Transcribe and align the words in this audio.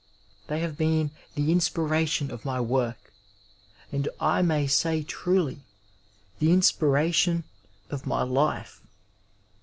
They 0.47 0.61
have 0.61 0.77
been 0.79 1.11
tiie 1.37 1.49
inspiration 1.49 2.31
of 2.31 2.43
my 2.43 2.59
work, 2.59 3.13
and 3.91 4.09
I 4.19 4.41
may 4.41 4.65
say 4.65 5.03
truly, 5.03 5.61
the 6.39 6.51
inspiration 6.51 7.43
of 7.91 8.07
my 8.07 8.23
life. 8.23 8.81